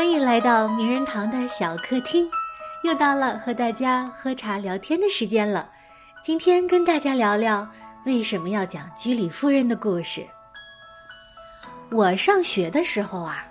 [0.00, 2.26] 欢迎来到名人堂的小客厅，
[2.84, 5.68] 又到了和大家喝茶聊天的时间了。
[6.22, 7.68] 今天跟大家聊聊
[8.06, 10.26] 为什么要讲居里夫人的故事。
[11.90, 13.44] 我上学的时候啊，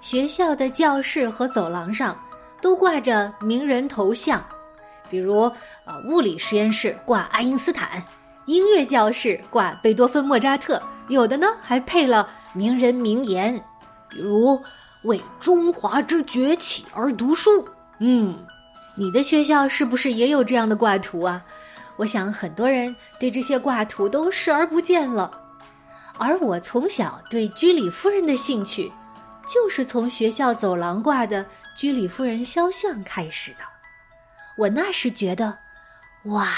[0.00, 2.20] 学校的教室和走廊上
[2.60, 4.44] 都挂着名人头像，
[5.08, 5.42] 比如
[5.84, 8.02] 呃，物理实验室挂爱因斯坦，
[8.46, 13.54] 音乐教室挂贝多芬、莫扎特，有的呢还配了名人名言，
[14.08, 14.60] 比如。
[15.04, 17.66] 为中华之崛起而读书。
[17.98, 18.36] 嗯，
[18.94, 21.42] 你的学校是不是也有这样的挂图啊？
[21.96, 25.30] 我想很多人对这些挂图都视而不见了。
[26.18, 28.90] 而我从小对居里夫人的兴趣，
[29.46, 31.44] 就是从学校走廊挂的
[31.76, 33.58] 居里夫人肖像开始的。
[34.56, 35.56] 我那时觉得，
[36.24, 36.48] 哇，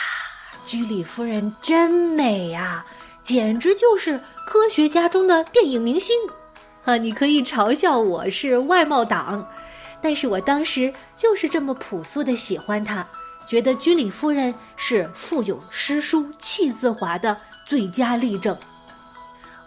[0.66, 2.84] 居里夫人真美呀，
[3.22, 6.16] 简直就是科学家中的电影明星。
[6.84, 9.46] 啊，你可以嘲笑我是外貌党，
[10.02, 13.06] 但是我当时就是这么朴素的喜欢她，
[13.46, 17.34] 觉得居里夫人是富有诗书气自华的
[17.66, 18.54] 最佳例证。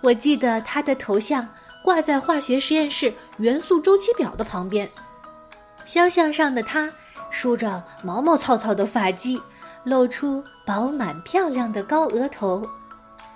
[0.02, 1.48] 我记得她的头像
[1.84, 4.88] 挂在化学实验室元素周期表的旁边，
[5.86, 6.88] 肖像上的她
[7.32, 9.42] 梳着毛毛糙糙的发髻，
[9.84, 12.64] 露出饱满漂亮的高额头，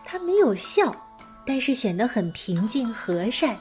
[0.05, 0.95] 她没有笑，
[1.47, 3.57] 但是显得很平静和善。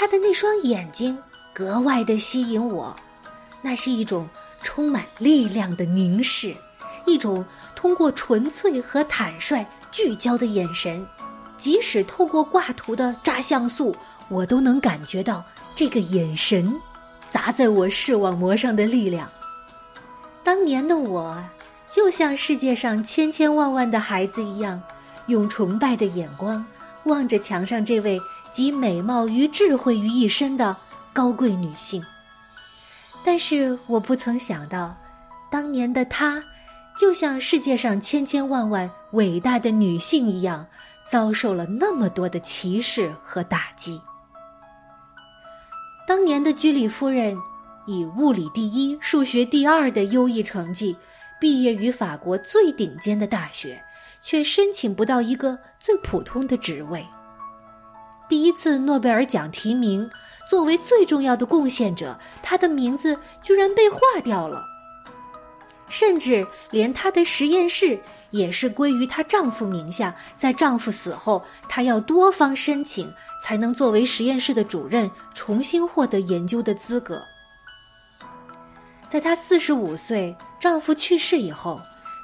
[0.00, 1.18] 他的那双眼睛
[1.52, 2.94] 格外的吸引我，
[3.60, 4.28] 那是一种
[4.62, 6.54] 充满力量的凝视，
[7.04, 11.04] 一种通过纯粹和坦率聚焦的眼神。
[11.56, 13.92] 即使透过挂图的扎像素，
[14.28, 16.72] 我都能感觉到这个眼神
[17.32, 19.28] 砸在我视网膜上的力量。
[20.44, 21.42] 当年的我，
[21.90, 24.80] 就像世界上千千万万的孩子一样，
[25.26, 26.64] 用崇拜的眼光
[27.02, 28.20] 望着墙上这位。
[28.50, 30.76] 集美貌与智慧于一身的
[31.12, 32.04] 高贵女性，
[33.24, 34.96] 但是我不曾想到，
[35.50, 36.42] 当年的她，
[36.98, 40.66] 就像世界上千千万万伟大的女性一样，
[41.08, 44.00] 遭受了那么多的歧视和打击。
[46.06, 47.36] 当年的居里夫人，
[47.86, 50.96] 以物理第一、数学第二的优异成绩，
[51.38, 53.82] 毕业于法国最顶尖的大学，
[54.22, 57.06] 却申请不到一个最普通的职位。
[58.28, 60.08] 第一次诺贝尔奖提名，
[60.50, 64.64] 作为最重要的贡献者，她的名字居然被划掉了。
[65.88, 67.98] 甚至连她的实验室
[68.30, 73.10] 也是归于她丈夫名下，在丈夫死后，她要多方申请
[73.42, 77.22] 才能作为实验室的主任，重新获得研究的资格。
[79.08, 81.80] 在她四十五岁，丈夫去世以后，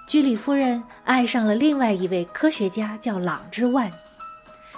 [0.07, 3.91] 居里夫人爱上了另外一位科学家，叫朗之万。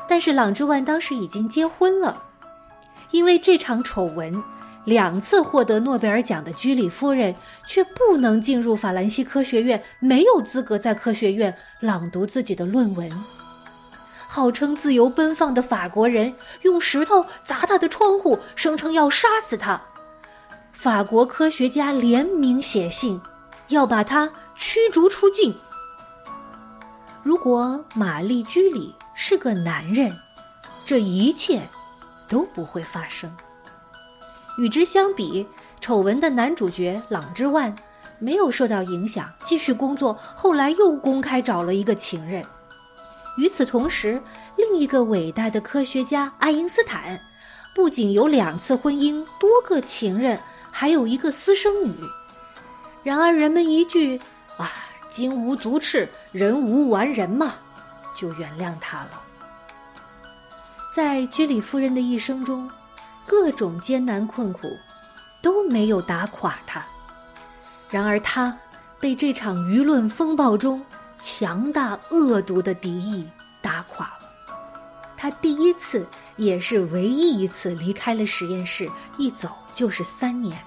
[0.09, 2.23] 但是朗之万当时已经结婚了，
[3.11, 4.43] 因为这场丑闻，
[4.85, 7.35] 两次获得诺贝尔奖的居里夫人
[7.67, 13.11] 却不能进入法兰西科学院，没有资格在科学院朗读自己的论文。
[14.29, 19.81] 号称自由奔放的法国人用石头砸他的窗户，声称要杀死他。
[20.73, 23.21] 法国科学家联名写信，
[23.69, 25.55] 要把他驱逐出境。
[27.25, 28.95] 如果玛丽居里。
[29.19, 30.15] 是个男人，
[30.85, 31.63] 这一切
[32.29, 33.35] 都不会发生。
[34.59, 35.47] 与之相比，
[35.81, 37.75] 丑闻的男主角朗之万
[38.19, 40.13] 没有受到影响，继续工作。
[40.37, 42.45] 后来又公开找了一个情人。
[43.39, 44.21] 与此同时，
[44.57, 47.19] 另一个伟大的科学家爱因斯坦，
[47.75, 50.39] 不仅有两次婚姻、多个情人，
[50.71, 51.95] 还有一个私生女。
[53.03, 54.21] 然而，人们一句
[54.59, 54.71] “啊，
[55.09, 57.55] 金无足赤，人无完人”嘛。
[58.17, 59.23] 就原谅他了。
[60.93, 62.69] 在居里夫人的一生中，
[63.27, 64.67] 各种艰难困苦
[65.43, 66.83] 都没有打垮她。
[67.91, 68.57] 然而，她
[68.99, 70.83] 被这场舆论风暴中
[71.21, 73.29] 强大恶毒的敌意
[73.61, 74.29] 打垮了。
[75.19, 80.59] 她第一次，也是唯一一次离开了实验室，一走就是三年。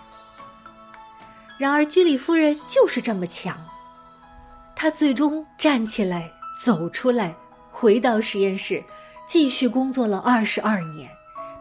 [1.58, 3.58] 然而，居里夫人就是这么强，
[4.76, 6.32] 她最终站起来。
[6.62, 7.34] 走出来，
[7.72, 8.84] 回到实验室，
[9.26, 11.10] 继续工作了二十二年，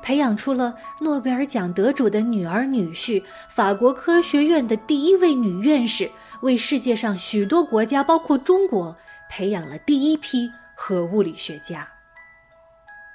[0.03, 6.11] 培养出了诺贝尔奖得主的女儿女婿，法国科学院的第一位女院士，
[6.41, 8.97] 为世界上许多国家，包括中国，
[9.31, 11.89] 培养了第一批核物理学家。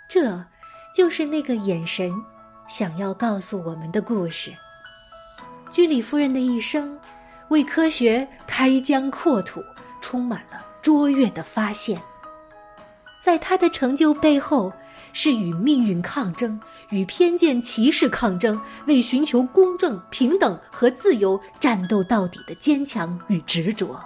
[0.08, 0.42] 这，
[0.96, 2.14] 就是那个眼神
[2.66, 4.54] 想要告诉我们的故事。
[5.70, 6.98] 居里夫人的一生，
[7.50, 9.62] 为科学开疆扩土，
[10.00, 10.66] 充满了。
[10.84, 12.00] 卓越的发现，
[13.24, 14.72] 在他的成就背后，
[15.14, 16.60] 是与命运抗争，
[16.90, 23.98] 与偏见歧视抗争，为寻求公正、平等和自由战斗到底的坚强与执着。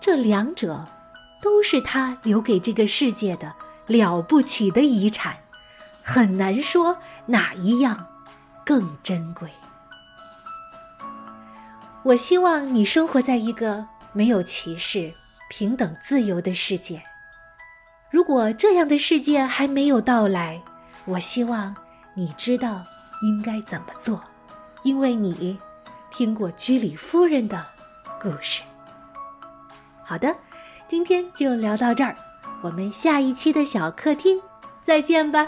[0.00, 0.86] 这两者，
[1.42, 3.52] 都是他留给这个世界的
[3.86, 5.36] 了不起的遗产，
[6.02, 6.96] 很难说
[7.26, 8.06] 哪一样
[8.64, 9.50] 更珍贵。
[12.02, 15.12] 我希望你生活在一个没有歧视、
[15.48, 17.02] 平等、自由的世界。
[18.10, 20.60] 如果这样的世界还没有到来，
[21.04, 21.74] 我希望
[22.14, 22.82] 你知道
[23.22, 24.22] 应该怎么做，
[24.82, 25.58] 因为你
[26.10, 27.64] 听过居里夫人的
[28.20, 28.62] 故事。
[30.04, 30.34] 好的，
[30.88, 32.14] 今天就聊到这儿，
[32.62, 34.40] 我们下一期的小客厅
[34.82, 35.46] 再见吧。